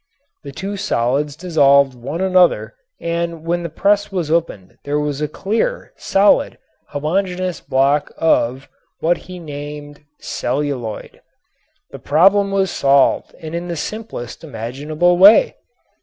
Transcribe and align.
The 0.43 0.51
two 0.51 0.77
solids 0.77 1.35
dissolved 1.35 1.93
one 1.93 2.21
another 2.21 2.73
and 2.99 3.45
when 3.45 3.61
the 3.61 3.69
press 3.69 4.11
was 4.11 4.31
opened 4.31 4.79
there 4.83 4.99
was 4.99 5.21
a 5.21 5.27
clear, 5.27 5.93
solid, 5.95 6.57
homogeneous 6.87 7.61
block 7.61 8.11
of 8.17 8.67
what 8.99 9.15
he 9.29 9.37
named 9.37 10.03
"celluloid." 10.19 11.21
The 11.91 11.99
problem 11.99 12.49
was 12.49 12.71
solved 12.71 13.35
and 13.41 13.53
in 13.53 13.67
the 13.67 13.75
simplest 13.77 14.43
imaginable 14.43 15.19
way. 15.19 15.57